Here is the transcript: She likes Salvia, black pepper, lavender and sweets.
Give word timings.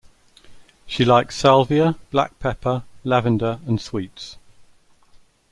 She 0.87 1.05
likes 1.05 1.35
Salvia, 1.35 1.95
black 2.09 2.39
pepper, 2.39 2.81
lavender 3.03 3.59
and 3.67 3.79
sweets. 3.79 4.35